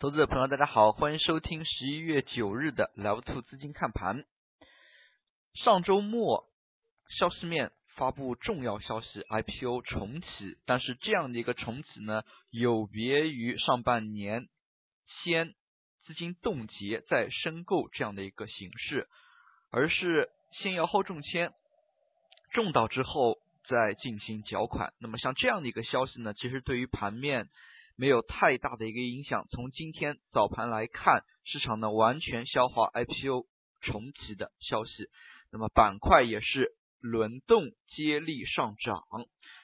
[0.00, 4.24] 投资者朋友，大家好，欢迎收听十一月九日的 Live Two 资金看盘。
[5.54, 6.48] 上周末，
[7.08, 14.48] 消息面发布重要消息，IPO 重启，但是这样的一个重启呢，有别于上半年
[15.22, 15.54] 先
[16.04, 19.08] 资金冻结再申购这样的一个形式，
[19.70, 20.28] 而是
[20.60, 21.52] 先摇号中签，
[22.50, 23.38] 中到之后
[23.68, 24.92] 再进行缴款。
[24.98, 27.48] 那么像这样的一个消息呢，其实对于盘面。
[27.96, 29.46] 没有太大的一个影响。
[29.50, 33.46] 从今天早盘来看，市场呢完全消化 IPO
[33.82, 35.08] 重启的消息，
[35.52, 39.02] 那么板块也是轮动接力上涨。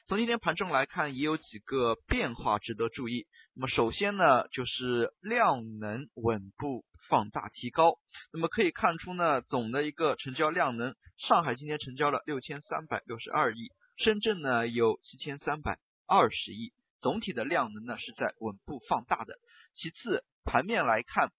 [0.07, 3.27] 从今天盘中来看，也有几个变化值得注意。
[3.55, 7.95] 那么首先呢，就是量能稳步放大提高。
[8.33, 16.73] 那么可以看出呢，总的一个成交量能，上海今天成交了六千三百六十二亿，深圳呢有七千三百二十亿。
[17.01, 19.35] 总体的量能呢是在稳步放大的。
[19.75, 21.31] 其次，盘面来看，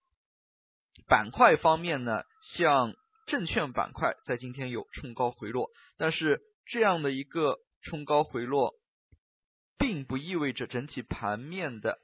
[1.07, 2.23] 板块方面呢，
[2.55, 2.93] 像
[3.27, 8.73] 证券板块在今天有冲高回落，但是这样的一个冲高回落，
[9.77, 11.99] 并不意味着整体盘面的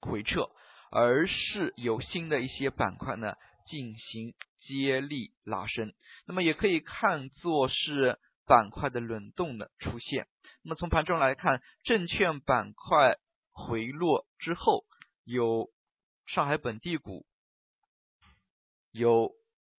[0.00, 0.50] 回撤，
[0.90, 3.34] 而是有新的一些板块呢
[3.68, 5.92] 进行接力拉升，
[6.26, 10.26] 那么也可以看作是板块的轮动的出现。
[10.66, 13.18] 那么从盘中来看，证券板块
[13.52, 14.84] 回落之后，
[15.22, 15.70] 有
[16.26, 17.24] 上海本地股，
[18.90, 19.30] 有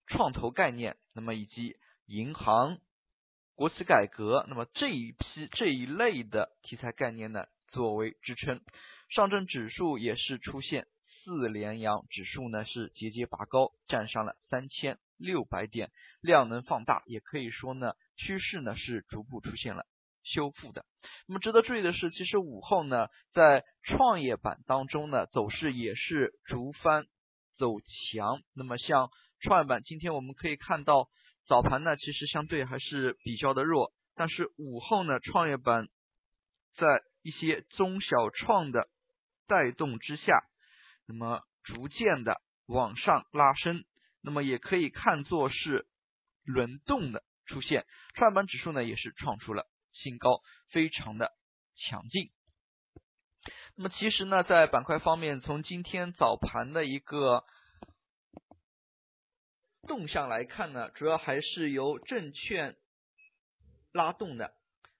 [0.05, 2.79] 创投概念，那么以及银行、
[3.53, 8.61] 国企改革，那么这一批这一类的题材概念呢，作为支撑，
[9.09, 15.91] 上证指数也是出现四连阳，指数呢是节节拔高，站上了三千六百点，
[16.22, 19.85] 量能放大，也可以说呢，趋势呢是逐步出现了。
[20.33, 20.86] 修复的。
[21.28, 27.06] 那么值得注意的是，其实午后呢，在创业板当中呢，走势也是逐番
[27.58, 28.42] 走强。
[28.56, 29.09] 那么像
[29.42, 31.09] 创业板，今天我们可以看到
[31.47, 35.88] 早盘呢，其实相对还是比较的弱，但是午后呢，创业板
[36.75, 38.88] 在一些中小创的
[39.47, 40.44] 带动之下，
[41.07, 43.84] 那么逐渐的往上拉升。
[44.24, 45.88] 那么也可以看作是
[46.44, 47.85] 轮动的出现。
[48.16, 49.66] 创业板指数呢，也是创出了。
[49.94, 51.31] 新高非常的
[51.75, 52.30] 强劲。
[53.75, 57.44] 那么其实呢，在板块方面，从今天早盘的一个
[59.88, 62.75] 动向来看呢，主要还是由证券
[63.92, 64.53] 拉动的。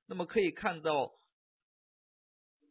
[0.08, 1.12] 那么可以看到，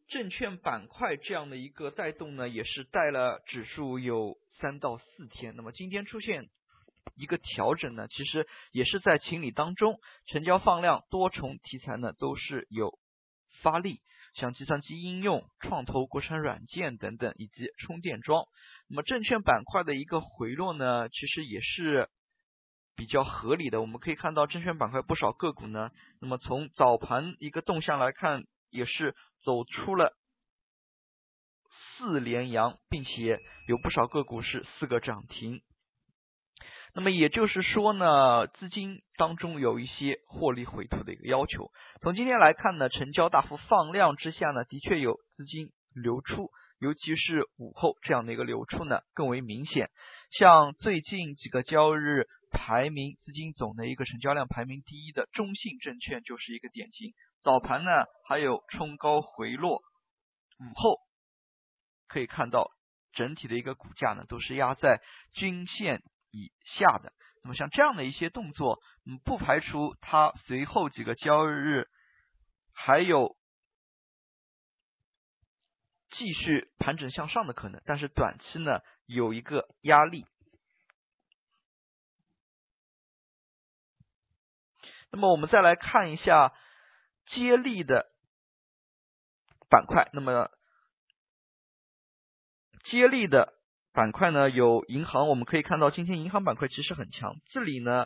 [0.07, 5.55] 证券板块这样的一个带动呢，也是带了指数有三到四天。
[5.55, 6.49] 那么今天出现。
[7.15, 12.97] 一个调整呢，其实也是在情理当中，成交放量、多重题材呢都是有
[13.61, 14.01] 发力，
[14.33, 18.45] 像计算机应用、创投、国产软件等等，以及充电桩。
[18.89, 22.09] 那么证券板块的一个回落呢，其实也是
[22.95, 23.81] 比较合理的。
[23.81, 25.89] 我们可以看到证券板块不少个股呢，
[26.21, 30.13] 那么从早盘一个动向来看，也是走出了
[31.97, 35.61] 四连阳，并且有不少个股是四个涨停。
[36.97, 41.69] 那么也就是说呢，资金当中有一些获利回吐的一个要求。
[42.01, 46.49] 从今天来看呢，成交大幅放量之下呢，的确有资金流出，
[46.79, 49.91] 尤其是午后这样的一个流出呢更为明显。
[50.31, 57.11] 像最近几个交易日排名资金总的一个成交量排名第一的中信证券就是一个典型。
[57.43, 57.91] 早盘呢
[58.27, 60.97] 还有冲高回落，午后
[62.07, 62.71] 可以看到
[63.13, 64.99] 整体的一个股价呢都是压在
[65.33, 66.01] 均线。
[66.31, 71.87] 以下的，那么像这样的一些动作，嗯，不排除它随后几个交易日
[72.73, 73.35] 还有
[76.11, 80.25] 继续盘整向上的可能，但是短期呢有一个压力。
[85.11, 86.53] 那么我们再来看一下
[87.27, 88.11] 接力的
[89.69, 90.51] 板块，那么
[92.85, 93.56] 接力的。
[93.97, 97.33] 板块呢有银行，我们可以看到今天银行板块其实很强。
[97.49, 98.05] 这里呢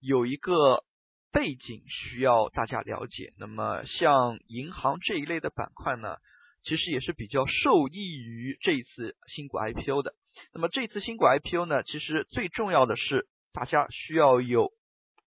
[0.00, 0.82] 有一个
[1.30, 3.32] 背景需要大家了解。
[3.38, 6.16] 那么像银行这一类的板块呢，
[6.64, 10.14] 其实也是比较受益于这一次新股 IPO 的。
[10.52, 14.72] 那么这次新股 IPO 呢，其实最重要的是大家需要有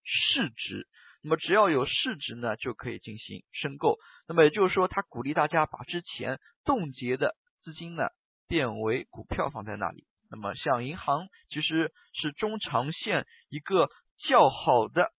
[0.04, 0.86] 市值。
[1.22, 3.96] 那么只要有市值呢，就可以进行申购。
[4.28, 8.08] 那么也就是说，它鼓励大家把之前冻结的资金呢。
[8.46, 13.88] 变为股票放在那里，那么像银行其实是中长线一个
[14.28, 15.12] 较好的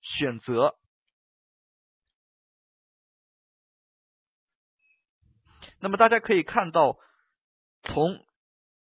[0.00, 0.76] 选择。
[5.80, 6.96] 那么大家可以看到，
[7.82, 8.24] 从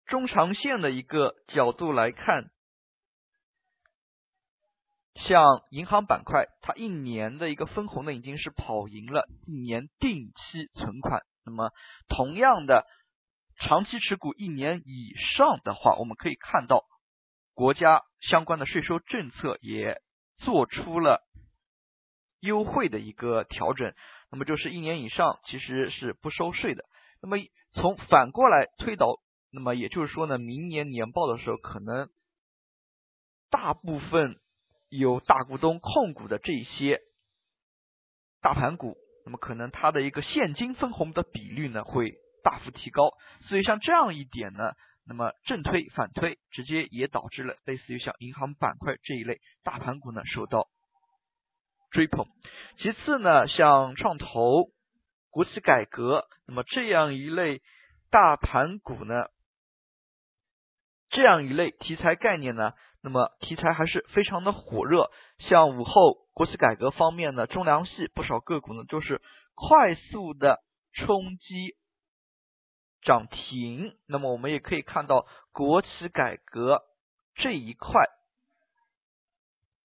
[0.06, 2.50] 中长线的一个角度来看，
[5.16, 11.24] 像银行板块，它一年的一个分红呢，已经是跑赢了一年定期存款。
[11.44, 11.72] 那么，
[12.08, 12.86] 同样的，
[13.60, 16.86] 长期持股一年以上的话，我们可以看到，
[17.54, 20.02] 国家相关的税收政策也
[20.38, 21.22] 做出了
[22.40, 23.94] 优惠的一个调整。
[24.30, 26.86] 那么，就是一年以上其实是不收税的。
[27.22, 27.38] 那么，
[27.74, 29.20] 从反过来推导，
[29.52, 32.10] 那么也就是说呢，明年年报的时候，可能
[33.50, 34.40] 大部分
[34.90, 37.00] 有大股东控股的这些
[38.42, 38.98] 大盘股。
[39.26, 42.14] 那么可能它的一个现金分红的比率呢会
[42.44, 43.12] 大幅提高，
[43.48, 44.74] 所以像这样一点呢，
[45.06, 50.68] 那么正推反推，直接也导致了类似于像银行板块这一类大盘股呢受到
[51.92, 52.26] 追捧。
[52.80, 54.70] 其次呢，像创投、
[55.30, 57.62] 国企改革，那么这样一类
[58.12, 59.28] 大盘股呢，
[61.10, 66.26] 这样一类题材概念呢，那么题材还是非常的火热，像午后。
[66.38, 69.24] 国企改革方面呢，中粮系不少个股呢，就是
[69.56, 70.60] 快速的
[70.94, 71.74] 冲击
[73.08, 73.96] 涨停。
[74.06, 76.84] 那么我们也可以看到，国企改革
[77.36, 78.04] 这一块，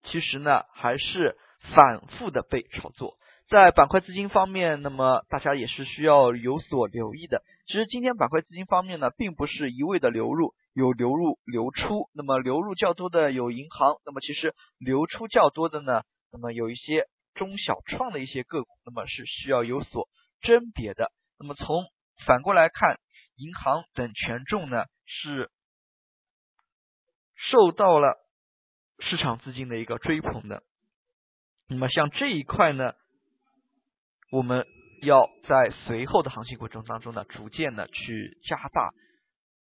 [0.03, 1.39] 其实呢还是
[1.75, 3.17] 反复的被炒作。
[3.49, 7.43] 在板块资金方面，那么大家也是需要有所留意的。
[7.67, 12.09] 其实今天板块资金方面呢，并不是一味的流入，有流入流出。
[12.15, 16.03] 那么流入较多的有银行，那么其实流出较多的呢？
[16.33, 20.09] 那么有一些中小创的一些个股，那么是需要有所
[20.41, 21.13] 甄别的。
[21.39, 21.85] 那么从
[22.25, 22.99] 反过来看，
[23.37, 25.51] 银行等权重呢是
[27.51, 28.17] 受到了
[29.01, 30.63] 市场资金的一个追捧的。
[31.69, 32.93] 那么像这一块呢，
[34.31, 34.67] 我们
[35.03, 38.91] 要在随后的行情过程当中呢，逐渐的去加大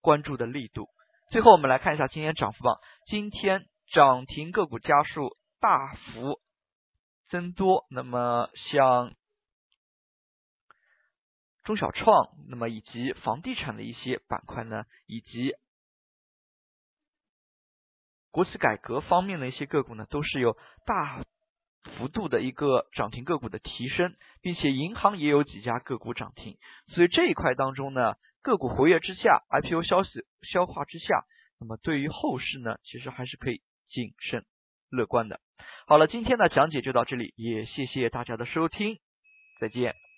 [0.02, 0.88] 关注的力度。
[1.32, 2.78] 最后我们来看一下今天涨幅榜，
[3.08, 6.40] 今天涨停个股家数大幅。
[7.32, 9.14] 增多，那么像
[11.64, 15.54] 中小创，那么以及房地产的一些板块呢，以及
[18.32, 21.24] 国企改革方面的一些个股呢，都是有大
[21.98, 26.58] 幅度的一个涨停个股的提升，并且银行也有几家个股涨停，
[26.88, 31.26] 所以这一块当中呢，个股活跃之下，IPO 消息消化之下，
[31.60, 34.46] 那么对于后市呢，其实还是可以谨慎
[34.90, 35.40] 乐观的。
[35.88, 39.00] 好了，今天的讲解就到这里，也谢谢大家的收听，
[39.60, 40.09] 再见。